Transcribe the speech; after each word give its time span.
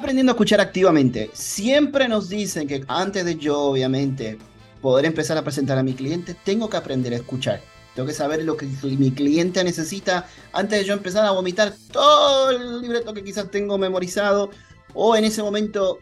Aprendiendo 0.00 0.32
a 0.32 0.34
escuchar 0.34 0.62
activamente. 0.62 1.30
Siempre 1.34 2.08
nos 2.08 2.30
dicen 2.30 2.66
que 2.66 2.82
antes 2.88 3.22
de 3.22 3.36
yo, 3.36 3.60
obviamente, 3.60 4.38
poder 4.80 5.04
empezar 5.04 5.36
a 5.36 5.44
presentar 5.44 5.76
a 5.76 5.82
mi 5.82 5.92
cliente, 5.92 6.34
tengo 6.42 6.70
que 6.70 6.78
aprender 6.78 7.12
a 7.12 7.16
escuchar. 7.16 7.60
Tengo 7.94 8.08
que 8.08 8.14
saber 8.14 8.42
lo 8.44 8.56
que 8.56 8.64
mi 8.82 9.10
cliente 9.10 9.62
necesita 9.62 10.26
antes 10.54 10.78
de 10.78 10.84
yo 10.86 10.94
empezar 10.94 11.26
a 11.26 11.32
vomitar 11.32 11.74
todo 11.92 12.50
el 12.50 12.80
libreto 12.80 13.12
que 13.12 13.22
quizás 13.22 13.50
tengo 13.50 13.76
memorizado. 13.76 14.48
O 14.94 15.16
en 15.16 15.24
ese 15.24 15.42
momento 15.42 15.98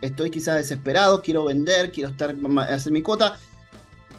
estoy 0.00 0.28
quizás 0.28 0.56
desesperado, 0.56 1.22
quiero 1.22 1.44
vender, 1.44 1.92
quiero 1.92 2.10
estar 2.10 2.34
hacer 2.70 2.92
mi 2.92 3.02
cuota. 3.02 3.38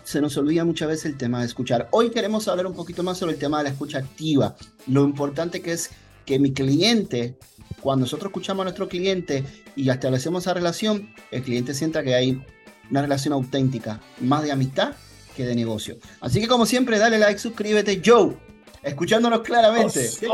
Se 0.06 0.22
nos 0.22 0.38
olvida 0.38 0.64
muchas 0.64 0.88
veces 0.88 1.08
el 1.08 1.18
tema 1.18 1.42
de 1.42 1.48
escuchar. 1.48 1.90
Hoy 1.92 2.10
queremos 2.10 2.48
hablar 2.48 2.68
un 2.68 2.74
poquito 2.74 3.04
más 3.04 3.18
sobre 3.18 3.34
el 3.34 3.40
tema 3.40 3.58
de 3.58 3.66
la 3.66 3.70
escucha 3.72 3.98
activa. 3.98 4.56
Lo 4.88 5.04
importante 5.04 5.62
que 5.62 5.74
es 5.74 5.90
que 6.26 6.40
mi 6.40 6.54
cliente, 6.54 7.38
cuando 7.84 8.06
nosotros 8.06 8.30
escuchamos 8.30 8.62
a 8.62 8.64
nuestro 8.64 8.88
cliente 8.88 9.44
y 9.76 9.90
establecemos 9.90 10.44
esa 10.44 10.54
relación, 10.54 11.14
el 11.32 11.44
cliente 11.44 11.74
sienta 11.74 12.02
que 12.02 12.16
hay 12.16 12.42
una 12.90 13.02
relación 13.02 13.34
auténtica, 13.34 14.00
más 14.22 14.42
de 14.44 14.54
amistad 14.54 14.94
que 15.36 15.46
de 15.46 15.54
negocio. 15.54 15.98
Así 16.22 16.40
que 16.40 16.48
como 16.48 16.66
siempre, 16.66 16.98
dale 16.98 17.18
like, 17.20 17.40
suscríbete. 17.40 18.02
Joe, 18.04 18.38
escuchándonos 18.82 19.42
claramente. 19.42 20.10
¿Qué 20.18 20.28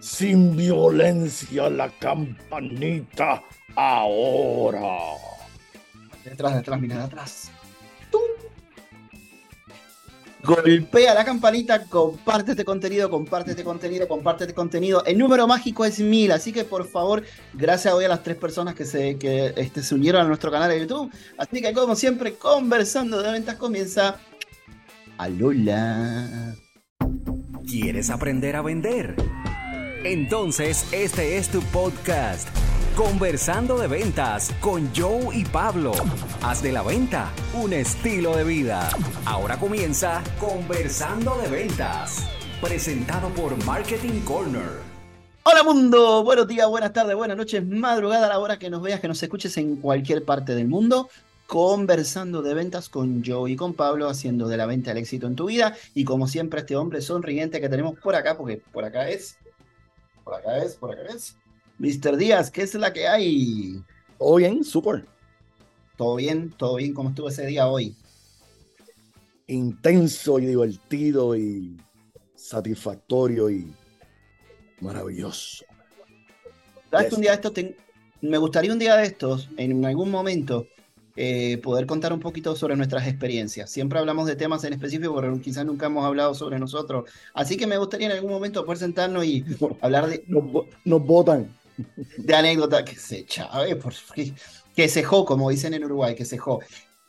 Sin 0.00 0.56
violencia 0.56 1.68
la 1.68 1.90
campanita 1.90 3.42
ahora. 3.76 4.98
Detrás, 6.24 6.54
detrás, 6.54 6.80
mira, 6.80 7.04
atrás. 7.04 7.50
Golpea 10.44 11.14
la 11.14 11.24
campanita, 11.24 11.84
comparte 11.84 12.52
este 12.52 12.64
contenido, 12.64 13.08
comparte 13.08 13.52
este 13.52 13.62
contenido, 13.62 14.08
comparte 14.08 14.44
este 14.44 14.54
contenido. 14.54 15.04
El 15.04 15.18
número 15.18 15.46
mágico 15.46 15.84
es 15.84 16.00
mil, 16.00 16.32
así 16.32 16.52
que 16.52 16.64
por 16.64 16.88
favor, 16.88 17.22
gracias 17.54 17.94
hoy 17.94 18.04
a 18.04 18.08
las 18.08 18.24
tres 18.24 18.36
personas 18.36 18.74
que 18.74 18.84
se, 18.84 19.18
que, 19.18 19.54
este, 19.56 19.82
se 19.82 19.94
unieron 19.94 20.22
a 20.22 20.24
nuestro 20.24 20.50
canal 20.50 20.68
de 20.68 20.80
YouTube. 20.80 21.12
Así 21.38 21.62
que 21.62 21.72
como 21.72 21.94
siempre, 21.94 22.34
conversando 22.34 23.22
de 23.22 23.30
ventas 23.30 23.54
comienza. 23.54 24.18
Alola. 25.16 26.56
¿Quieres 27.64 28.10
aprender 28.10 28.56
a 28.56 28.62
vender? 28.62 29.14
Entonces 30.04 30.86
este 30.90 31.36
es 31.36 31.48
tu 31.48 31.60
podcast 31.62 32.48
Conversando 32.96 33.78
de 33.78 33.88
ventas 33.88 34.52
con 34.60 34.94
Joe 34.94 35.34
y 35.34 35.46
Pablo. 35.46 35.92
Haz 36.42 36.62
de 36.62 36.72
la 36.72 36.82
venta 36.82 37.32
un 37.54 37.72
estilo 37.72 38.36
de 38.36 38.44
vida. 38.44 38.90
Ahora 39.24 39.58
comienza 39.58 40.22
Conversando 40.38 41.38
de 41.38 41.48
ventas. 41.48 42.28
Presentado 42.60 43.30
por 43.30 43.56
Marketing 43.64 44.20
Corner. 44.26 44.68
Hola 45.42 45.62
mundo, 45.62 46.22
buenos 46.22 46.46
días, 46.46 46.68
buenas 46.68 46.92
tardes, 46.92 47.16
buenas 47.16 47.38
noches, 47.38 47.66
madrugada 47.66 48.26
a 48.26 48.28
la 48.28 48.38
hora 48.38 48.58
que 48.58 48.68
nos 48.68 48.82
veas, 48.82 49.00
que 49.00 49.08
nos 49.08 49.22
escuches 49.22 49.56
en 49.56 49.76
cualquier 49.76 50.26
parte 50.26 50.54
del 50.54 50.68
mundo. 50.68 51.08
Conversando 51.46 52.42
de 52.42 52.52
ventas 52.52 52.90
con 52.90 53.24
Joe 53.24 53.50
y 53.50 53.56
con 53.56 53.72
Pablo, 53.72 54.06
haciendo 54.06 54.48
de 54.48 54.58
la 54.58 54.66
venta 54.66 54.90
el 54.90 54.98
éxito 54.98 55.26
en 55.26 55.34
tu 55.34 55.46
vida. 55.46 55.74
Y 55.94 56.04
como 56.04 56.28
siempre, 56.28 56.60
este 56.60 56.76
hombre 56.76 57.00
sonriente 57.00 57.58
que 57.58 57.70
tenemos 57.70 57.98
por 57.98 58.14
acá, 58.14 58.36
porque 58.36 58.60
por 58.70 58.84
acá 58.84 59.08
es, 59.08 59.38
por 60.24 60.34
acá 60.34 60.58
es, 60.58 60.74
por 60.74 60.92
acá 60.92 61.14
es. 61.14 61.36
Mr. 61.82 62.16
Díaz, 62.16 62.48
¿qué 62.48 62.62
es 62.62 62.74
la 62.74 62.92
que 62.92 63.08
hay? 63.08 63.82
Todo 64.16 64.36
bien, 64.36 64.62
súper. 64.62 65.04
Todo 65.96 66.14
bien, 66.14 66.54
todo 66.56 66.76
bien. 66.76 66.94
¿Cómo 66.94 67.08
estuvo 67.08 67.28
ese 67.28 67.44
día 67.44 67.66
hoy? 67.66 67.96
Intenso 69.48 70.38
y 70.38 70.46
divertido 70.46 71.36
y 71.36 71.76
satisfactorio 72.36 73.50
y 73.50 73.74
maravilloso. 74.80 75.64
¿Sabes 76.92 77.12
un 77.14 77.20
día 77.20 77.32
de 77.32 77.48
estos 77.48 77.52
me 78.20 78.38
gustaría 78.38 78.72
un 78.72 78.78
día 78.78 78.96
de 78.96 79.06
estos, 79.06 79.50
en 79.56 79.84
algún 79.84 80.08
momento, 80.08 80.68
eh, 81.16 81.58
poder 81.64 81.86
contar 81.86 82.12
un 82.12 82.20
poquito 82.20 82.54
sobre 82.54 82.76
nuestras 82.76 83.08
experiencias. 83.08 83.68
Siempre 83.68 83.98
hablamos 83.98 84.28
de 84.28 84.36
temas 84.36 84.62
en 84.62 84.74
específico, 84.74 85.16
pero 85.16 85.40
quizás 85.40 85.66
nunca 85.66 85.86
hemos 85.86 86.04
hablado 86.04 86.32
sobre 86.32 86.60
nosotros. 86.60 87.10
Así 87.34 87.56
que 87.56 87.66
me 87.66 87.76
gustaría 87.76 88.06
en 88.06 88.12
algún 88.12 88.30
momento 88.30 88.64
poder 88.64 88.78
sentarnos 88.78 89.24
y 89.24 89.44
hablar 89.80 90.06
de... 90.06 90.22
Nos, 90.28 91.04
votan. 91.04 91.61
De 92.16 92.34
anécdota 92.34 92.84
que 92.84 92.96
se 92.96 93.24
chave, 93.24 93.78
que 94.74 94.88
se 94.88 95.02
jo, 95.02 95.24
como 95.24 95.50
dicen 95.50 95.74
en 95.74 95.84
Uruguay, 95.84 96.14
que 96.14 96.24
se 96.24 96.38
jo. 96.38 96.60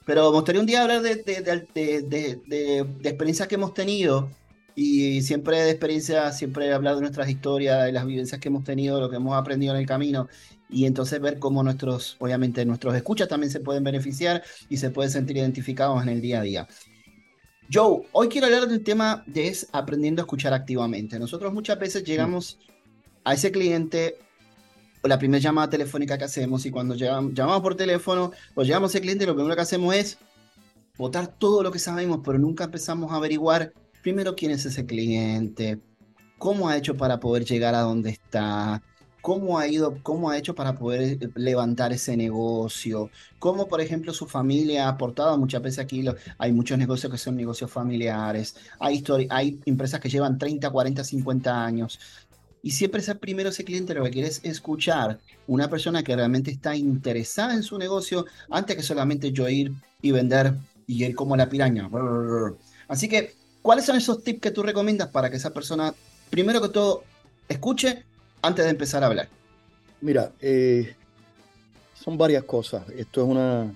Pero 0.06 0.30
me 0.30 0.38
gustaría 0.38 0.62
un 0.62 0.68
día 0.68 0.82
hablar 0.82 1.02
de, 1.02 1.16
de, 1.16 2.86
experiencias 3.04 3.48
que 3.48 3.56
hemos 3.56 3.74
tenido 3.74 4.30
y 4.76 5.22
siempre 5.22 5.62
de 5.62 5.70
experiencia, 5.70 6.32
siempre 6.32 6.74
hablar 6.74 6.96
de 6.96 7.02
nuestras 7.02 7.30
historias, 7.30 7.86
de 7.86 7.92
las 7.92 8.06
vivencias 8.06 8.42
que 8.42 8.50
hemos 8.50 8.64
tenido, 8.64 9.00
lo 9.00 9.10
que 9.10 9.16
hemos 9.16 9.36
aprendido 9.36 9.74
en 9.74 9.80
el 9.80 9.88
camino 9.88 10.28
y 10.70 10.86
entonces 10.86 11.22
ver 11.22 11.40
cómo 11.40 11.64
nuestros, 11.64 12.18
obviamente 12.20 12.66
nuestros 12.66 12.96
escuchas 12.96 13.28
también 13.28 13.52
se 13.52 13.60
pueden 13.60 13.84
beneficiar 13.84 14.44
y 14.70 14.78
se 14.78 14.90
pueden 14.90 15.12
sentir 15.12 15.38
identificados 15.38 16.02
en 16.02 16.10
el 16.10 16.20
día 16.20 16.40
a 16.40 16.44
día. 16.44 16.68
Joe, 17.72 18.02
hoy 18.12 18.28
quiero 18.28 18.48
hablar 18.48 18.68
del 18.68 18.84
tema 18.84 19.24
de 19.26 19.56
aprendiendo 19.72 20.22
a 20.22 20.24
escuchar 20.24 20.54
activamente. 20.54 21.18
Nosotros 21.18 21.54
muchas 21.54 21.80
veces 21.80 22.04
llegamos 22.04 22.60
a 23.24 23.34
ese 23.34 23.52
cliente 23.52 24.18
la 25.04 25.20
primera 25.20 25.42
llamada 25.42 25.70
telefónica 25.70 26.18
que 26.18 26.24
hacemos 26.24 26.66
y 26.66 26.72
cuando 26.72 26.96
llamamos, 26.96 27.62
por 27.62 27.76
teléfono 27.76 28.32
o 28.56 28.64
llegamos 28.64 28.90
a 28.90 28.98
ese 28.98 29.02
cliente 29.02 29.26
lo 29.26 29.36
primero 29.36 29.56
que 29.56 29.62
hacemos 29.62 29.96
es 29.96 30.18
votar 30.98 31.28
todo 31.28 31.64
lo 31.64 31.72
que 31.72 31.80
sabemos, 31.80 32.22
pero 32.24 32.38
nunca 32.38 32.66
empezamos 32.66 33.12
a 33.12 33.16
averiguar 33.16 33.74
primero 34.02 34.36
quién 34.36 34.52
es 34.52 34.66
ese 34.66 34.86
cliente, 34.86 35.80
cómo 36.38 36.70
ha 36.70 36.78
hecho 36.78 36.96
para 36.96 37.20
poder 37.20 37.46
llegar 37.46 37.76
a 37.76 37.82
donde 37.82 38.12
está, 38.12 38.82
cómo 39.22 39.58
ha 39.58 39.68
ido, 39.68 39.98
cómo 40.04 40.30
ha 40.30 40.38
hecho 40.38 40.54
para 40.54 40.76
poder 40.76 41.02
eh, 41.02 41.30
levantar 41.36 41.94
ese 41.94 42.18
negocio, 42.18 43.10
cómo, 43.40 43.68
por 43.70 43.80
ejemplo, 43.80 44.14
su 44.14 44.28
familia 44.28 44.86
ha 44.86 44.90
aportado. 44.90 45.38
Muchas 45.38 45.62
veces 45.62 45.80
aquí 45.80 46.06
hay 46.38 46.52
muchos 46.52 46.78
negocios 46.78 47.10
que 47.10 47.18
son 47.18 47.38
negocios 47.38 47.72
familiares, 47.72 48.56
hay, 48.80 49.02
hay 49.30 49.62
empresas 49.66 50.02
que 50.02 50.10
llevan 50.10 50.38
30, 50.38 50.70
40, 50.70 51.04
50 51.04 51.66
años. 51.66 52.00
Y 52.66 52.72
siempre 52.72 53.02
ese 53.02 53.14
primero 53.16 53.50
ese 53.50 53.66
cliente 53.66 53.94
lo 53.94 54.06
que 54.06 54.10
quiere 54.10 54.30
es 54.30 54.40
escuchar 54.44 55.20
una 55.48 55.70
persona 55.70 56.02
que 56.02 56.16
realmente 56.16 56.50
está 56.50 56.76
interesada 56.76 57.54
en 57.54 57.62
su 57.62 57.78
negocio 57.78 58.26
antes 58.50 58.78
que 58.78 58.84
solamente 58.84 59.34
yo 59.34 59.50
ir 59.50 59.74
y 60.02 60.12
vender 60.12 60.56
y 60.88 61.04
ir 61.04 61.14
como 61.14 61.36
la 61.36 61.50
piraña. 61.50 61.90
Así 62.88 63.10
que, 63.10 63.36
¿cuáles 63.62 63.86
son 63.86 63.98
esos 63.98 64.24
tips 64.24 64.40
que 64.40 64.52
tú 64.52 64.64
recomiendas 64.64 65.10
para 65.10 65.30
que 65.30 65.36
esa 65.36 65.54
persona, 65.54 65.94
primero 66.30 66.62
que 66.62 66.70
todo, 66.70 67.04
escuche 67.50 68.06
antes 68.42 68.64
de 68.64 68.72
empezar 68.72 69.04
a 69.04 69.08
hablar? 69.08 69.28
Mira, 70.00 70.32
eh, 70.40 70.96
son 71.94 72.18
varias 72.18 72.46
cosas. 72.46 72.88
Esto 72.90 73.24
es 73.24 73.28
una, 73.28 73.74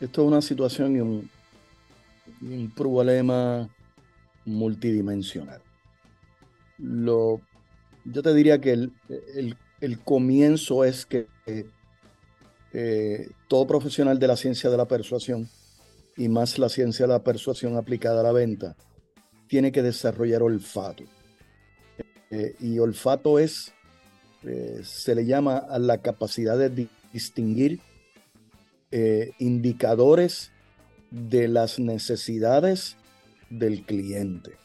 esto 0.00 0.22
es 0.22 0.28
una 0.28 0.40
situación 0.40 0.96
y 0.96 1.00
un, 1.00 2.70
problema 2.76 3.68
multidimensional. 4.46 5.60
Lo, 6.78 7.40
yo 8.04 8.22
te 8.22 8.34
diría 8.34 8.60
que 8.60 8.72
el, 8.72 9.98
comienzo 10.04 10.84
es 10.84 11.06
que 11.06 11.26
eh, 12.72 13.30
todo 13.48 13.66
profesional 13.66 14.18
de 14.18 14.28
la 14.28 14.36
ciencia 14.36 14.70
de 14.70 14.76
la 14.76 14.86
persuasión 14.86 15.48
y 16.16 16.28
más 16.28 16.58
la 16.58 16.68
ciencia 16.68 17.06
de 17.06 17.12
la 17.12 17.24
persuasión 17.24 17.76
aplicada 17.76 18.20
a 18.20 18.22
la 18.22 18.32
venta 18.32 18.76
tiene 19.48 19.72
que 19.72 19.82
desarrollar 19.82 20.42
olfato. 20.42 21.04
Eh, 22.30 22.54
y 22.60 22.78
olfato 22.78 23.40
es 23.40 23.72
eh, 24.44 24.80
se 24.84 25.14
le 25.16 25.26
llama 25.26 25.58
a 25.58 25.78
la 25.80 25.98
capacidad 25.98 26.56
de 26.56 26.88
distinguir 27.12 27.80
indicadores 29.38 30.50
de 31.12 31.46
las 31.46 31.78
necesidades 31.78 32.96
del 33.48 33.84
cliente. 33.84 34.56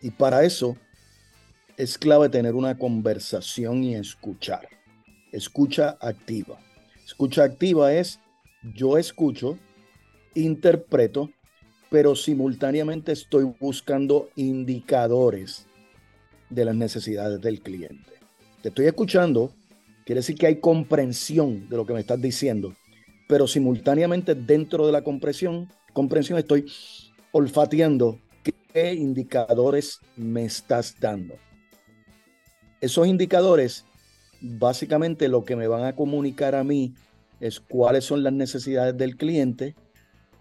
Y 0.00 0.10
para 0.10 0.44
eso 0.44 0.76
es 1.76 1.98
clave 1.98 2.28
tener 2.28 2.54
una 2.54 2.78
conversación 2.78 3.82
y 3.82 3.94
escuchar. 3.94 4.68
Escucha 5.32 5.96
activa. 6.00 6.58
Escucha 7.04 7.44
activa 7.44 7.92
es 7.92 8.20
yo 8.74 8.96
escucho, 8.96 9.58
interpreto, 10.34 11.30
pero 11.90 12.16
simultáneamente 12.16 13.12
estoy 13.12 13.44
buscando 13.60 14.30
indicadores 14.36 15.66
de 16.48 16.64
las 16.64 16.74
necesidades 16.74 17.40
del 17.40 17.60
cliente. 17.60 18.12
Te 18.62 18.68
estoy 18.70 18.86
escuchando, 18.86 19.52
quiere 20.06 20.20
decir 20.20 20.36
que 20.36 20.46
hay 20.46 20.56
comprensión 20.56 21.68
de 21.68 21.76
lo 21.76 21.84
que 21.84 21.92
me 21.92 22.00
estás 22.00 22.20
diciendo, 22.20 22.74
pero 23.28 23.46
simultáneamente 23.46 24.34
dentro 24.34 24.86
de 24.86 24.92
la 24.92 25.02
comprensión, 25.02 25.68
comprensión 25.92 26.38
estoy 26.38 26.66
olfateando 27.32 28.18
qué 28.52 28.94
indicadores 28.94 30.00
me 30.16 30.44
estás 30.44 30.96
dando. 31.00 31.34
Esos 32.80 33.06
indicadores, 33.06 33.84
básicamente 34.40 35.28
lo 35.28 35.44
que 35.44 35.56
me 35.56 35.68
van 35.68 35.84
a 35.84 35.94
comunicar 35.94 36.54
a 36.54 36.64
mí 36.64 36.94
es 37.40 37.60
cuáles 37.60 38.04
son 38.04 38.22
las 38.22 38.32
necesidades 38.32 38.96
del 38.96 39.16
cliente, 39.16 39.74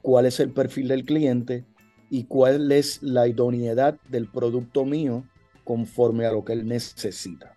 cuál 0.02 0.26
es 0.26 0.40
el 0.40 0.52
perfil 0.52 0.90
del 0.90 1.06
cliente 1.06 1.66
y 2.10 2.26
cuál 2.26 2.72
es 2.72 3.02
la 3.02 3.28
idoneidad 3.28 4.00
del 4.10 4.28
producto 4.28 4.86
mío 4.86 5.24
conforme 5.64 6.26
a 6.26 6.32
lo 6.32 6.44
que 6.44 6.54
él 6.54 6.68
necesita. 6.68 7.56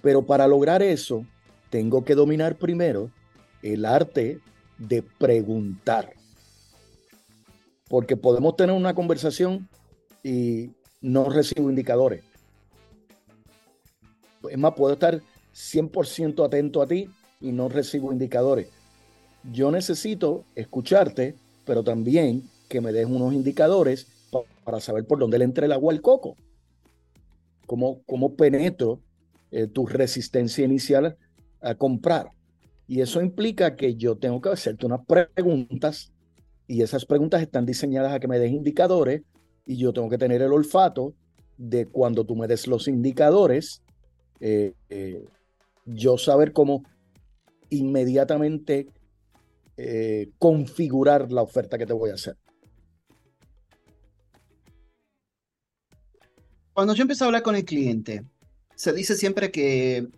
Pero 0.00 0.24
para 0.24 0.46
lograr 0.46 0.82
eso, 0.82 1.24
tengo 1.70 2.04
que 2.04 2.14
dominar 2.14 2.56
primero 2.56 3.10
el 3.62 3.84
arte 3.84 4.40
de 4.78 5.02
preguntar. 5.02 6.12
Porque 7.88 8.16
podemos 8.16 8.56
tener 8.56 8.74
una 8.74 8.94
conversación 8.94 9.68
y 10.22 10.70
no 11.00 11.28
recibo 11.28 11.68
indicadores. 11.68 12.24
Es 14.50 14.58
más, 14.58 14.74
puedo 14.74 14.94
estar 14.94 15.20
100% 15.54 16.44
atento 16.44 16.82
a 16.82 16.86
ti 16.86 17.08
y 17.40 17.52
no 17.52 17.68
recibo 17.68 18.12
indicadores. 18.12 18.68
Yo 19.52 19.70
necesito 19.70 20.44
escucharte, 20.54 21.34
pero 21.66 21.84
también 21.84 22.48
que 22.68 22.80
me 22.80 22.92
des 22.92 23.06
unos 23.06 23.34
indicadores 23.34 24.06
para 24.64 24.80
saber 24.80 25.06
por 25.06 25.18
dónde 25.18 25.38
le 25.38 25.44
entra 25.44 25.66
el 25.66 25.72
agua 25.72 25.92
al 25.92 26.00
coco. 26.00 26.36
Cómo, 27.66 28.02
cómo 28.06 28.34
penetro 28.34 29.00
eh, 29.50 29.66
tu 29.66 29.86
resistencia 29.86 30.64
inicial 30.64 31.16
a 31.60 31.74
comprar. 31.74 32.30
Y 32.88 33.00
eso 33.00 33.20
implica 33.22 33.76
que 33.76 33.94
yo 33.94 34.16
tengo 34.16 34.40
que 34.40 34.50
hacerte 34.50 34.86
unas 34.86 35.00
preguntas 35.06 36.13
y 36.66 36.82
esas 36.82 37.04
preguntas 37.04 37.42
están 37.42 37.66
diseñadas 37.66 38.12
a 38.12 38.20
que 38.20 38.28
me 38.28 38.38
des 38.38 38.52
indicadores 38.52 39.22
y 39.66 39.76
yo 39.76 39.92
tengo 39.92 40.08
que 40.08 40.18
tener 40.18 40.42
el 40.42 40.52
olfato 40.52 41.14
de 41.56 41.86
cuando 41.86 42.24
tú 42.24 42.36
me 42.36 42.46
des 42.46 42.66
los 42.66 42.88
indicadores, 42.88 43.82
eh, 44.40 44.74
eh, 44.88 45.24
yo 45.86 46.18
saber 46.18 46.52
cómo 46.52 46.82
inmediatamente 47.70 48.88
eh, 49.76 50.30
configurar 50.38 51.30
la 51.32 51.42
oferta 51.42 51.78
que 51.78 51.86
te 51.86 51.92
voy 51.92 52.10
a 52.10 52.14
hacer. 52.14 52.36
Cuando 56.72 56.94
yo 56.94 57.02
empiezo 57.02 57.24
a 57.24 57.26
hablar 57.28 57.42
con 57.42 57.54
el 57.54 57.64
cliente, 57.64 58.24
se 58.74 58.92
dice 58.92 59.16
siempre 59.16 59.52
que 59.52 60.08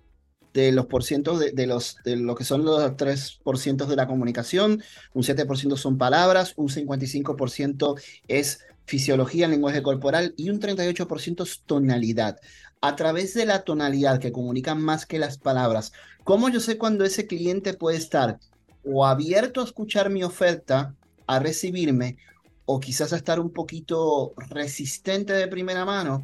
de 0.56 0.72
los 0.72 0.86
porcientos 0.86 1.38
de, 1.38 1.66
los, 1.66 1.98
de 2.02 2.16
lo 2.16 2.34
que 2.34 2.44
son 2.44 2.64
los 2.64 2.80
3% 2.80 3.86
de 3.86 3.96
la 3.96 4.06
comunicación, 4.06 4.82
un 5.12 5.22
7% 5.22 5.76
son 5.76 5.98
palabras, 5.98 6.54
un 6.56 6.68
55% 6.68 8.00
es 8.26 8.60
fisiología, 8.86 9.48
lenguaje 9.48 9.82
corporal 9.82 10.32
y 10.38 10.48
un 10.48 10.58
38% 10.58 11.42
es 11.42 11.60
tonalidad. 11.66 12.38
A 12.80 12.96
través 12.96 13.34
de 13.34 13.44
la 13.44 13.64
tonalidad 13.64 14.18
que 14.18 14.32
comunican 14.32 14.80
más 14.80 15.04
que 15.04 15.18
las 15.18 15.36
palabras, 15.36 15.92
¿cómo 16.24 16.48
yo 16.48 16.60
sé 16.60 16.78
cuando 16.78 17.04
ese 17.04 17.26
cliente 17.26 17.74
puede 17.74 17.98
estar 17.98 18.38
o 18.82 19.04
abierto 19.04 19.60
a 19.60 19.64
escuchar 19.64 20.08
mi 20.08 20.22
oferta, 20.22 20.94
a 21.26 21.38
recibirme, 21.38 22.16
o 22.64 22.80
quizás 22.80 23.12
a 23.12 23.16
estar 23.16 23.40
un 23.40 23.50
poquito 23.50 24.32
resistente 24.48 25.34
de 25.34 25.48
primera 25.48 25.84
mano? 25.84 26.22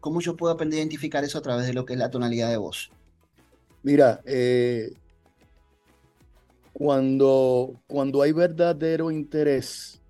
¿Cómo 0.00 0.22
yo 0.22 0.36
puedo 0.36 0.54
aprender 0.54 0.78
a 0.78 0.80
identificar 0.80 1.22
eso 1.22 1.36
a 1.36 1.42
través 1.42 1.66
de 1.66 1.74
lo 1.74 1.84
que 1.84 1.92
es 1.92 1.98
la 1.98 2.10
tonalidad 2.10 2.48
de 2.48 2.56
voz? 2.56 2.90
Mira, 3.82 4.20
eh, 4.24 4.92
cuando, 6.72 7.80
cuando 7.88 8.22
hay 8.22 8.30
verdadero 8.30 9.10
interés, 9.10 10.00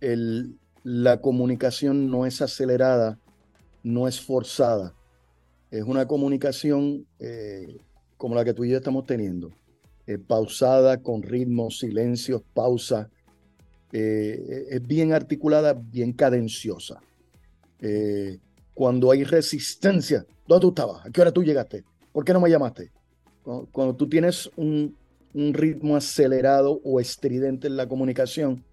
la 0.00 1.20
comunicación 1.20 2.08
no 2.08 2.24
es 2.24 2.40
acelerada, 2.40 3.18
no 3.82 4.06
es 4.06 4.20
forzada. 4.20 4.94
Es 5.72 5.82
una 5.82 6.06
comunicación 6.06 7.04
eh, 7.18 7.78
como 8.16 8.36
la 8.36 8.44
que 8.44 8.54
tú 8.54 8.64
y 8.64 8.70
yo 8.70 8.76
estamos 8.76 9.06
teniendo, 9.06 9.50
eh, 10.06 10.18
pausada, 10.18 11.02
con 11.02 11.22
ritmo, 11.22 11.70
silencios, 11.70 12.42
pausa. 12.54 13.10
es 13.90 14.86
bien 14.86 15.12
articulada, 15.12 15.72
bien 15.72 16.12
cadenciosa. 16.12 17.00
cuando 18.72 19.10
hay 19.10 19.24
resistencia, 19.24 20.24
¿dónde 20.46 20.60
tú 20.60 20.68
estabas? 20.68 21.06
¿A 21.06 21.10
qué 21.10 21.20
hora 21.20 21.32
tú 21.32 21.42
llegaste? 21.42 21.82
¿Por 22.16 22.24
qué 22.24 22.32
no 22.32 22.40
me 22.40 22.48
llamaste? 22.48 22.90
Cuando, 23.42 23.94
tú 23.94 24.08
tienes 24.08 24.50
un, 24.56 24.96
ritmo 25.34 25.96
acelerado 25.96 26.80
o 26.82 26.98
estridente 26.98 27.66
en 27.66 27.76
la 27.76 27.86
comunicación, 27.86 28.64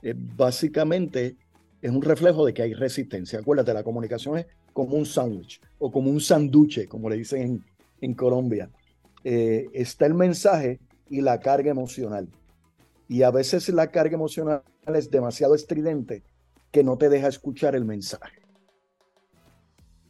eh, 0.00 0.14
básicamente 0.16 1.34
es 1.82 1.90
un 1.90 2.02
reflejo 2.02 2.46
de 2.46 2.54
que 2.54 2.62
hay 2.62 2.72
resistencia. 2.72 3.40
Acuérdate, 3.40 3.74
la 3.74 3.82
comunicación 3.82 4.38
es 4.38 4.46
como 4.72 4.94
un 4.94 5.06
sándwich 5.06 5.60
o 5.80 5.90
como 5.90 6.08
un 6.08 6.20
sanduche, 6.20 6.86
como 6.86 7.10
le 7.10 7.16
dicen 7.16 7.64
en, 8.00 8.14
Colombia. 8.14 8.70
Eh, 9.24 9.66
está 9.72 10.06
el 10.06 10.14
mensaje 10.14 10.78
y 11.10 11.20
la 11.20 11.40
carga 11.40 11.72
emocional. 11.72 12.28
Y 13.08 13.22
a 13.24 13.32
veces 13.32 13.68
la 13.70 13.90
carga 13.90 14.14
emocional 14.14 14.62
es 14.86 15.10
demasiado 15.10 15.56
estridente 15.56 16.22
que 16.70 16.84
no 16.84 16.96
te 16.96 17.08
deja 17.08 17.26
escuchar 17.26 17.74
el 17.74 17.84
mensaje. 17.84 18.38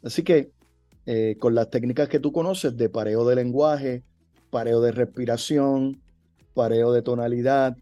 Así 0.03 0.23
que 0.23 0.51
eh, 1.07 1.37
con 1.39 1.55
las 1.55 1.71
técnicas 1.71 2.09
que 2.09 2.21
tú 2.21 2.33
conoces 2.33 2.77
de 2.77 2.89
pareo 2.89 3.27
de 3.27 3.37
lenguaje, 3.37 4.03
pareo 4.51 4.81
de 4.81 4.93
respiración, 4.93 6.01
pareo 6.55 6.93
de 6.93 7.03
tonalidad, 7.03 7.77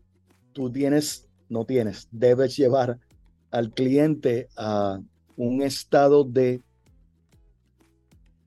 tú 0.52 0.70
tienes, 0.70 1.28
no 1.48 1.64
tienes, 1.64 2.08
debes 2.10 2.56
llevar 2.56 2.98
al 3.50 3.72
cliente 3.72 4.48
a 4.56 4.98
un 5.36 5.62
estado 5.62 6.24
de 6.24 6.62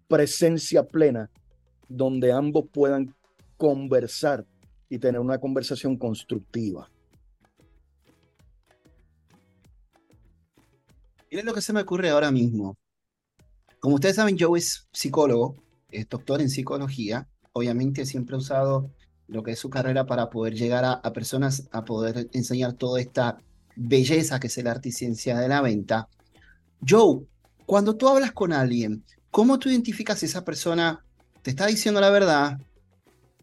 presencia 0.07 0.83
plena 0.83 1.29
donde 1.87 2.31
ambos 2.31 2.65
puedan 2.71 3.15
conversar 3.57 4.45
y 4.89 4.99
tener 4.99 5.19
una 5.21 5.39
conversación 5.39 5.97
constructiva. 5.97 6.89
Miren 11.31 11.45
lo 11.45 11.53
que 11.53 11.61
se 11.61 11.73
me 11.73 11.81
ocurre 11.81 12.09
ahora 12.09 12.31
mismo. 12.31 12.77
Como 13.85 13.97
ustedes 13.97 14.15
saben, 14.15 14.35
Joe 14.39 14.57
es 14.57 14.87
psicólogo, 14.91 15.57
es 15.91 16.09
doctor 16.09 16.41
en 16.41 16.49
psicología. 16.49 17.27
Obviamente 17.53 18.07
siempre 18.07 18.35
ha 18.35 18.39
usado 18.39 18.89
lo 19.27 19.43
que 19.43 19.51
es 19.51 19.59
su 19.59 19.69
carrera 19.69 20.07
para 20.07 20.31
poder 20.31 20.55
llegar 20.55 20.83
a, 20.83 21.13
personas 21.13 21.69
a 21.71 21.85
poder 21.85 22.27
enseñar 22.33 22.73
toda 22.73 22.99
esta 22.99 23.37
belleza 23.75 24.39
que 24.39 24.47
es 24.47 24.57
la 24.57 24.71
articiencia 24.71 25.37
de 25.37 25.47
la 25.49 25.61
venta. 25.61 26.09
Joe, 26.81 27.27
cuando 27.67 27.95
tú 27.95 28.09
hablas 28.09 28.31
con 28.31 28.53
alguien, 28.53 29.03
¿cómo 29.29 29.59
tú 29.59 29.69
identificas 29.69 30.17
si 30.17 30.25
esa 30.25 30.43
persona 30.43 31.05
te 31.43 31.51
está 31.51 31.67
diciendo 31.67 32.01
la 32.01 32.09
verdad? 32.09 32.57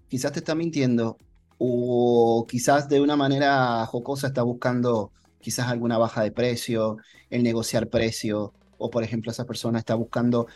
Quizás 0.09 0.33
te 0.33 0.41
está 0.41 0.57
mintiendo 0.57 1.19
o 1.59 2.49
quizás 2.49 2.89
de 2.89 3.01
una 3.01 3.15
manera 3.15 3.87
jocosa 3.87 4.27
está 4.27 4.43
buscando 4.43 5.13
quizás 5.41 5.69
alguna 5.69 5.99
baja 5.99 6.25
de 6.25 6.33
precio, 6.33 6.97
el 7.31 7.45
negociar 7.45 7.87
precio, 7.91 8.53
o 8.83 8.91
por 8.91 9.03
ejemplo 9.03 9.31
esa 9.31 9.47
persona 9.47 9.79
está 9.79 9.95
buscando, 9.95 10.47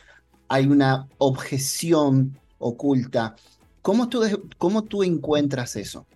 hay 0.49 0.67
una 0.67 1.09
objeción 1.19 2.39
oculta. 2.59 3.37
¿Cómo 3.83 4.09
tú, 4.09 4.23
cómo 4.59 4.83
tú 4.83 5.03
encuentras 5.03 5.77
eso? 5.77 6.07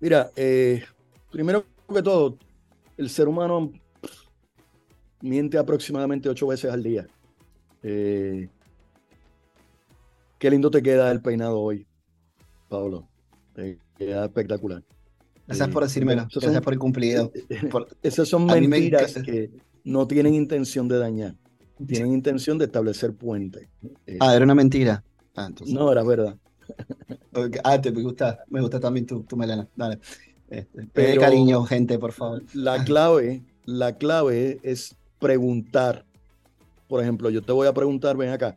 Mira, 0.00 0.30
eh, 0.36 0.84
primero 1.30 1.64
que 1.92 2.02
todo, 2.02 2.38
el 2.96 3.10
ser 3.10 3.28
humano 3.28 3.72
miente 5.20 5.58
aproximadamente 5.58 6.28
ocho 6.28 6.46
veces 6.46 6.70
al 6.70 6.82
día. 6.82 7.06
Eh, 7.82 8.48
qué 10.38 10.50
lindo 10.50 10.70
te 10.70 10.82
queda 10.82 11.10
el 11.10 11.20
peinado 11.20 11.58
hoy, 11.58 11.86
Pablo. 12.68 13.08
queda 13.98 14.24
espectacular. 14.24 14.82
Gracias 15.46 15.68
por 15.68 15.82
decírmelo. 15.82 16.26
Gracias 16.32 16.62
por 16.62 16.72
el 16.72 16.78
cumplido. 16.78 17.32
esas 18.02 18.28
son 18.28 18.46
mentiras 18.46 19.14
que, 19.24 19.50
no 19.86 20.06
tienen 20.06 20.34
intención 20.34 20.88
de 20.88 20.98
dañar, 20.98 21.36
tienen 21.86 22.12
intención 22.12 22.58
de 22.58 22.64
establecer 22.64 23.14
puente. 23.14 23.70
Eh, 24.04 24.18
ah, 24.20 24.34
era 24.34 24.44
una 24.44 24.54
mentira. 24.54 25.04
Ah, 25.36 25.48
no, 25.66 25.92
era 25.92 26.02
verdad. 26.02 26.36
Ah, 27.62 27.80
te, 27.80 27.92
me 27.92 28.02
gusta, 28.02 28.40
me 28.48 28.60
gusta 28.60 28.80
también 28.80 29.06
tu, 29.06 29.22
tu 29.22 29.36
melena. 29.36 29.68
Dale. 29.76 30.00
Este, 30.50 30.88
Pero 30.92 31.20
cariño, 31.20 31.62
gente, 31.64 31.98
por 32.00 32.12
favor. 32.12 32.42
La 32.52 32.82
clave, 32.84 33.44
la 33.64 33.96
clave 33.96 34.58
es 34.64 34.96
preguntar. 35.20 36.04
Por 36.88 37.00
ejemplo, 37.00 37.30
yo 37.30 37.42
te 37.42 37.52
voy 37.52 37.68
a 37.68 37.72
preguntar, 37.72 38.16
ven 38.16 38.30
acá, 38.30 38.56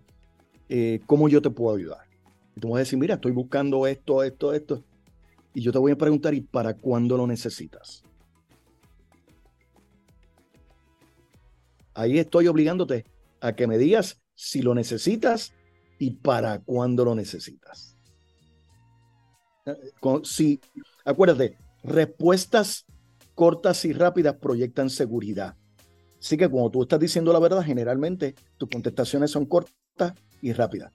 eh, 0.67 0.99
¿cómo 1.05 1.29
yo 1.29 1.43
te 1.43 1.51
puedo 1.51 1.77
ayudar? 1.77 2.07
Y 2.55 2.59
tú 2.59 2.69
vas 2.69 2.77
a 2.77 2.79
decir, 2.79 2.97
mira, 2.97 3.15
estoy 3.15 3.33
buscando 3.33 3.85
esto, 3.85 4.23
esto, 4.23 4.51
esto. 4.53 4.83
Y 5.53 5.61
yo 5.61 5.71
te 5.71 5.77
voy 5.77 5.91
a 5.91 5.95
preguntar, 5.95 6.33
¿y 6.33 6.41
para 6.41 6.73
cuándo 6.73 7.17
lo 7.17 7.27
necesitas? 7.27 8.03
Ahí 11.99 12.17
estoy 12.17 12.47
obligándote 12.47 13.03
a 13.41 13.53
que 13.53 13.67
me 13.67 13.77
digas 13.77 14.21
si 14.33 14.61
lo 14.61 14.73
necesitas 14.73 15.51
y 15.99 16.11
para 16.11 16.59
cuándo 16.59 17.03
lo 17.03 17.13
necesitas. 17.13 17.97
Eh, 19.65 19.75
si, 20.23 20.61
acuérdate, 21.03 21.57
respuestas 21.83 22.85
cortas 23.35 23.83
y 23.83 23.91
rápidas 23.91 24.37
proyectan 24.37 24.89
seguridad. 24.89 25.57
Así 26.17 26.37
que 26.37 26.47
cuando 26.47 26.71
tú 26.71 26.83
estás 26.83 27.01
diciendo 27.01 27.33
la 27.33 27.39
verdad, 27.39 27.63
generalmente 27.63 28.33
tus 28.57 28.69
contestaciones 28.69 29.31
son 29.31 29.45
cortas 29.45 30.13
y 30.41 30.53
rápidas. 30.53 30.93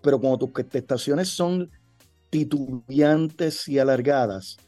Pero 0.00 0.20
cuando 0.20 0.38
tus 0.38 0.52
contestaciones 0.52 1.28
son 1.28 1.72
titubeantes 2.30 3.66
y 3.66 3.80
alargadas, 3.80 4.58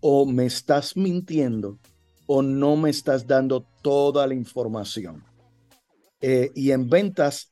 o 0.00 0.26
me 0.26 0.46
estás 0.46 0.96
mintiendo, 0.96 1.78
o 2.26 2.42
no 2.42 2.76
me 2.76 2.90
estás 2.90 3.26
dando 3.26 3.66
toda 3.82 4.26
la 4.26 4.34
información. 4.34 5.24
Eh, 6.20 6.50
y 6.54 6.70
en 6.70 6.88
ventas, 6.88 7.50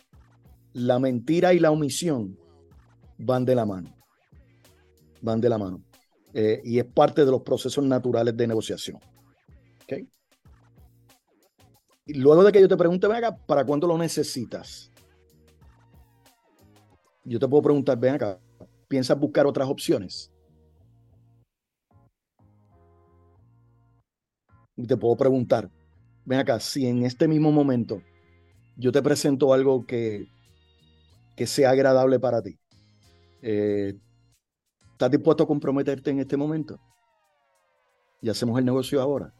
la 0.72 0.98
mentira 0.98 1.52
y 1.52 1.58
la 1.58 1.70
omisión 1.70 2.38
van 3.18 3.44
de 3.44 3.54
la 3.54 3.66
mano. 3.66 3.94
Van 5.20 5.40
de 5.40 5.48
la 5.48 5.58
mano. 5.58 5.82
Eh, 6.34 6.62
y 6.64 6.78
es 6.78 6.84
parte 6.86 7.24
de 7.24 7.30
los 7.30 7.42
procesos 7.42 7.84
naturales 7.84 8.36
de 8.36 8.46
negociación. 8.46 8.98
¿Okay? 9.82 10.08
Y 12.06 12.14
luego 12.14 12.42
de 12.42 12.50
que 12.50 12.60
yo 12.60 12.68
te 12.68 12.76
pregunte, 12.76 13.06
ven 13.06 13.18
acá, 13.18 13.36
¿para 13.36 13.64
cuándo 13.64 13.86
lo 13.86 13.98
necesitas? 13.98 14.90
Yo 17.24 17.38
te 17.38 17.46
puedo 17.46 17.62
preguntar, 17.62 17.98
ven 17.98 18.14
acá, 18.14 18.40
¿piensas 18.88 19.18
buscar 19.18 19.46
otras 19.46 19.68
opciones? 19.68 20.31
Y 24.82 24.86
te 24.88 24.96
puedo 24.96 25.14
preguntar, 25.14 25.70
ven 26.24 26.40
acá, 26.40 26.58
si 26.58 26.88
en 26.88 27.04
este 27.04 27.28
mismo 27.28 27.52
momento 27.52 28.02
yo 28.76 28.90
te 28.90 29.00
presento 29.00 29.54
algo 29.54 29.86
que, 29.86 30.26
que 31.36 31.46
sea 31.46 31.70
agradable 31.70 32.18
para 32.18 32.42
ti, 32.42 32.58
eh, 33.42 33.94
¿estás 34.90 35.08
dispuesto 35.08 35.44
a 35.44 35.46
comprometerte 35.46 36.10
en 36.10 36.18
este 36.18 36.36
momento? 36.36 36.80
Y 38.20 38.28
hacemos 38.28 38.58
el 38.58 38.64
negocio 38.64 39.00
ahora. 39.00 39.32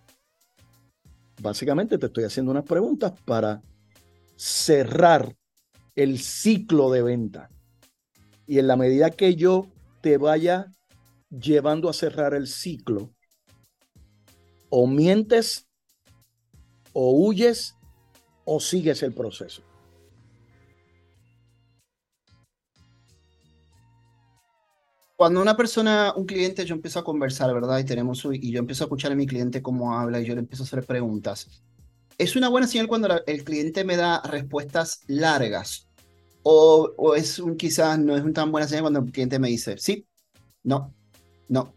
Básicamente 1.40 1.98
te 1.98 2.06
estoy 2.06 2.22
haciendo 2.22 2.52
unas 2.52 2.64
preguntas 2.64 3.12
para 3.24 3.60
cerrar 4.36 5.34
el 5.96 6.20
ciclo 6.20 6.88
de 6.88 7.02
venta. 7.02 7.50
Y 8.46 8.60
en 8.60 8.68
la 8.68 8.76
medida 8.76 9.10
que 9.10 9.34
yo 9.34 9.66
te 10.02 10.18
vaya 10.18 10.70
llevando 11.30 11.88
a 11.88 11.92
cerrar 11.92 12.32
el 12.32 12.46
ciclo, 12.46 13.10
o 14.74 14.86
mientes, 14.86 15.68
o 16.94 17.12
huyes, 17.12 17.76
o 18.46 18.58
sigues 18.58 19.02
el 19.02 19.12
proceso. 19.12 19.62
Cuando 25.14 25.42
una 25.42 25.58
persona, 25.58 26.14
un 26.16 26.24
cliente, 26.24 26.64
yo 26.64 26.74
empiezo 26.74 26.98
a 26.98 27.04
conversar, 27.04 27.52
¿verdad? 27.52 27.78
Y, 27.80 27.84
tenemos, 27.84 28.26
y 28.32 28.50
yo 28.50 28.60
empiezo 28.60 28.84
a 28.84 28.86
escuchar 28.86 29.12
a 29.12 29.14
mi 29.14 29.26
cliente 29.26 29.60
cómo 29.60 29.94
habla 29.94 30.22
y 30.22 30.24
yo 30.24 30.32
le 30.34 30.40
empiezo 30.40 30.62
a 30.62 30.66
hacer 30.66 30.86
preguntas. 30.86 31.48
Es 32.16 32.34
una 32.34 32.48
buena 32.48 32.66
señal 32.66 32.88
cuando 32.88 33.22
el 33.26 33.44
cliente 33.44 33.84
me 33.84 33.98
da 33.98 34.22
respuestas 34.22 35.02
largas. 35.06 35.86
O, 36.44 36.90
o 36.96 37.14
es 37.14 37.38
un 37.38 37.58
quizás 37.58 37.98
no 37.98 38.16
es 38.16 38.22
una 38.22 38.32
tan 38.32 38.50
buena 38.50 38.66
señal 38.66 38.84
cuando 38.84 39.00
el 39.00 39.12
cliente 39.12 39.38
me 39.38 39.48
dice, 39.48 39.76
sí, 39.76 40.06
no, 40.62 40.94
no, 41.48 41.74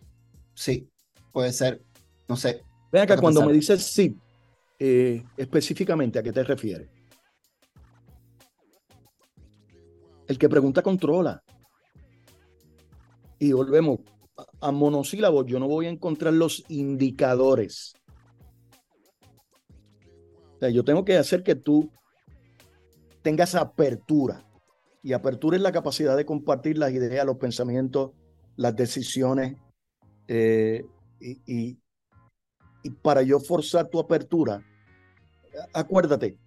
sí, 0.53 0.89
puede 1.33 1.51
ser, 1.51 1.83
no 2.29 2.37
sé. 2.37 2.63
Ven 2.91 3.01
acá, 3.03 3.17
cuando 3.17 3.45
me 3.45 3.53
dices 3.53 3.83
sí, 3.83 4.17
eh, 4.79 5.23
específicamente, 5.37 6.19
¿a 6.19 6.23
qué 6.23 6.31
te 6.31 6.43
refieres? 6.43 6.89
El 10.27 10.37
que 10.37 10.49
pregunta 10.49 10.81
controla. 10.81 11.43
Y 13.37 13.51
volvemos 13.51 13.99
a 14.59 14.71
monosílabos, 14.71 15.45
yo 15.45 15.59
no 15.59 15.67
voy 15.67 15.85
a 15.85 15.89
encontrar 15.89 16.33
los 16.33 16.63
indicadores. 16.69 17.93
O 20.55 20.59
sea, 20.59 20.69
yo 20.69 20.83
tengo 20.83 21.05
que 21.05 21.17
hacer 21.17 21.43
que 21.43 21.55
tú 21.55 21.91
tengas 23.21 23.55
apertura. 23.55 24.43
Y 25.03 25.13
apertura 25.13 25.57
es 25.57 25.61
la 25.61 25.71
capacidad 25.71 26.17
de 26.17 26.25
compartir 26.25 26.77
las 26.77 26.91
ideas, 26.91 27.25
los 27.25 27.37
pensamientos, 27.37 28.11
las 28.55 28.75
decisiones. 28.75 29.57
Eh, 30.27 30.83
y, 31.19 31.41
y 31.45 31.77
para 32.89 33.21
yo 33.21 33.39
forzar 33.39 33.87
tu 33.87 33.99
apertura, 33.99 34.63
acuérdate, 35.73 36.37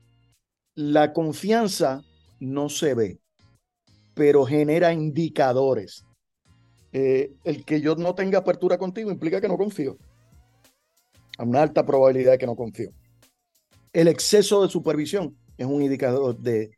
la 0.75 1.13
confianza 1.13 2.03
no 2.41 2.69
se 2.69 2.95
ve, 2.95 3.19
pero 4.15 4.45
genera 4.45 4.93
indicadores. 4.93 6.05
Eh, 6.93 7.33
el 7.45 7.65
que 7.65 7.81
yo 7.81 7.97
no 7.97 8.15
tenga 8.15 8.39
apertura 8.39 8.79
contigo 8.79 9.11
implica 9.11 9.41
que 9.41 9.49
no 9.49 9.57
confío. 9.57 9.99
A 11.37 11.45
una 11.45 11.63
alta 11.63 11.85
probabilidad 11.85 12.33
de 12.33 12.39
que 12.39 12.47
no 12.47 12.57
confío. 12.57 12.91
El 13.93 14.09
exceso 14.09 14.63
de 14.63 14.69
supervisión 14.69 15.37
es 15.57 15.67
un 15.67 15.83
indicador 15.83 16.37
de, 16.39 16.71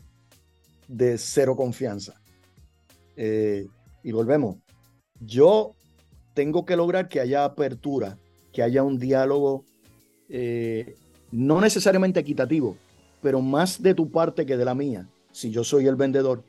de 0.88 1.18
cero 1.18 1.56
confianza. 1.56 2.20
Eh, 3.16 3.66
y 4.02 4.12
volvemos. 4.12 4.56
Yo 5.20 5.74
tengo 6.34 6.64
que 6.64 6.76
lograr 6.76 7.08
que 7.08 7.20
haya 7.20 7.44
apertura, 7.44 8.18
que 8.52 8.62
haya 8.62 8.82
un 8.82 8.98
diálogo 8.98 9.64
eh, 10.28 10.96
no 11.32 11.60
necesariamente 11.60 12.20
equitativo, 12.20 12.76
pero 13.20 13.40
más 13.40 13.82
de 13.82 13.94
tu 13.94 14.10
parte 14.10 14.46
que 14.46 14.56
de 14.56 14.64
la 14.64 14.74
mía, 14.74 15.08
si 15.32 15.50
yo 15.50 15.64
soy 15.64 15.86
el 15.86 15.96
vendedor. 15.96 16.42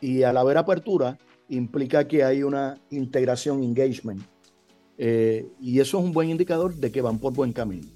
Y 0.00 0.22
al 0.22 0.36
haber 0.36 0.58
apertura, 0.58 1.18
implica 1.48 2.06
que 2.06 2.22
hay 2.22 2.42
una 2.42 2.78
integración, 2.90 3.62
engagement. 3.62 4.22
Eh, 4.98 5.48
y 5.60 5.80
eso 5.80 5.98
es 5.98 6.04
un 6.04 6.12
buen 6.12 6.30
indicador 6.30 6.74
de 6.74 6.90
que 6.90 7.00
van 7.00 7.18
por 7.18 7.32
buen 7.32 7.52
camino. 7.52 7.86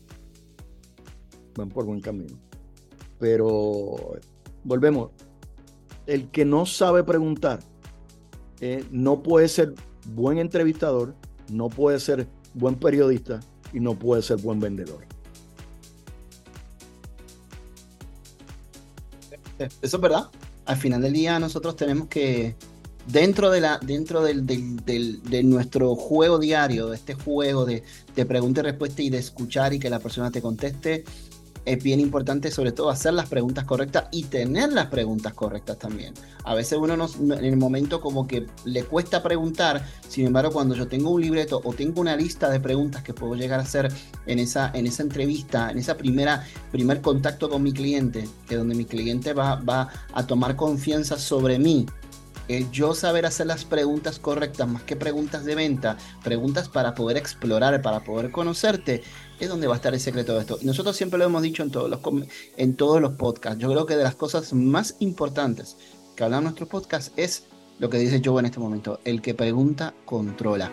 Van 1.57 1.69
por 1.69 1.85
buen 1.85 2.01
camino. 2.01 2.37
Pero 3.19 4.19
volvemos, 4.65 5.11
el 6.07 6.31
que 6.31 6.45
no 6.45 6.67
sabe 6.67 7.05
preguntar 7.05 7.61
eh, 8.61 8.85
no 8.91 9.23
puede 9.23 9.49
ser 9.49 9.75
buen 10.15 10.39
entrevistador, 10.39 11.15
no 11.51 11.69
puede 11.69 12.01
ser 12.01 12.27
buen 12.55 12.77
periodista 12.77 13.41
y 13.73 13.81
no 13.81 13.95
puede 13.95 14.23
ser 14.23 14.39
buen 14.39 14.61
vendedor. 14.61 15.07
Eso 19.59 19.97
es 19.97 20.01
verdad. 20.01 20.29
Al 20.65 20.77
final 20.77 21.03
del 21.03 21.13
día 21.13 21.39
nosotros 21.39 21.77
tenemos 21.77 22.09
que 22.09 22.55
dentro 23.07 23.51
de 23.51 23.61
la 23.61 23.79
dentro 23.79 24.23
del, 24.23 24.47
de 24.47 25.43
nuestro 25.43 25.95
juego 25.97 26.39
diario, 26.39 26.89
de 26.89 26.97
este 26.97 27.15
juego 27.15 27.65
de, 27.65 27.83
de 28.15 28.27
pregunta 28.27 28.61
y 28.61 28.65
respuesta 28.65 29.03
y 29.03 29.11
de 29.11 29.19
escuchar 29.19 29.75
y 29.75 29.79
que 29.79 29.91
la 29.91 29.99
persona 29.99 30.31
te 30.31 30.41
conteste, 30.41 31.05
es 31.73 31.83
bien 31.83 32.01
importante 32.01 32.51
sobre 32.51 32.73
todo 32.73 32.91
hacer 32.91 33.15
las 33.15 33.29
preguntas 33.29 33.65
correctas 33.65 34.05
y 34.11 34.25
tener 34.25 34.73
las 34.73 34.87
preguntas 34.87 35.35
correctas 35.35 35.79
también. 35.79 36.15
A 36.45 36.55
veces 36.55 36.79
uno 36.81 36.95
en 36.95 37.45
el 37.45 37.57
momento 37.57 38.01
como 38.01 38.27
que 38.27 38.47
le 38.65 38.83
cuesta 38.85 39.23
preguntar, 39.23 39.85
sin 40.09 40.27
embargo 40.27 40.53
cuando 40.53 40.75
yo 40.75 40.89
tengo 40.89 41.11
un 41.11 41.21
libreto 41.21 41.61
o 41.65 41.73
tengo 41.73 42.01
una 42.01 42.17
lista 42.17 42.51
de 42.51 42.61
preguntas 42.61 43.03
que 43.03 43.15
puedo 43.15 43.35
llegar 43.35 43.61
a 43.61 43.63
hacer 43.63 43.93
en 44.27 44.39
esa, 44.39 44.71
en 44.75 44.87
esa 44.87 45.03
entrevista, 45.03 45.71
en 45.71 45.79
esa 45.79 45.97
primer 45.97 47.01
contacto 47.01 47.49
con 47.49 47.63
mi 47.63 47.73
cliente, 47.73 48.29
que 48.49 48.57
donde 48.57 48.75
mi 48.75 48.85
cliente 48.85 49.33
va, 49.33 49.57
va 49.57 49.89
a 50.13 50.27
tomar 50.27 50.57
confianza 50.57 51.19
sobre 51.19 51.59
mí 51.59 51.87
el 52.49 52.71
yo 52.71 52.95
saber 52.95 53.27
hacer 53.27 53.47
las 53.47 53.65
preguntas 53.65 54.19
correctas, 54.19 54.69
más 54.69 54.83
que 54.83 54.97
preguntas 54.97 55.45
de 55.45 55.55
venta, 55.55 55.97
preguntas 56.23 56.69
para 56.69 56.95
poder 56.95 57.17
explorar, 57.17 57.81
para 57.83 58.05
poder 58.05 58.31
conocerte, 58.31 59.03
es 59.39 59.49
donde 59.49 59.67
va 59.67 59.75
a 59.75 59.77
estar 59.77 59.95
el 59.95 60.01
secreto 60.01 60.35
de 60.35 60.41
esto. 60.41 60.59
Y 60.61 60.67
nosotros 60.67 60.97
siempre 60.97 61.19
lo 61.19 61.25
hemos 61.25 61.43
dicho 61.43 61.63
en 61.63 61.71
todos 61.71 61.89
los, 61.89 62.01
en 62.57 62.77
todos 62.77 63.01
los 63.01 63.13
podcasts. 63.13 63.59
Yo 63.59 63.71
creo 63.71 63.87
que 63.87 63.97
de 63.97 64.05
las 64.05 64.15
cosas 64.15 64.53
más 64.53 64.97
importantes 65.01 65.77
que 66.17 66.25
hablan 66.25 66.45
nuestros 66.45 66.69
podcasts 66.69 67.13
es 67.17 67.45
lo 67.79 67.89
que 67.89 67.99
dice 67.99 68.21
Joe 68.23 68.41
en 68.41 68.47
este 68.47 68.61
momento, 68.61 69.01
el 69.05 69.23
que 69.23 69.35
pregunta 69.35 69.95
controla. 70.05 70.71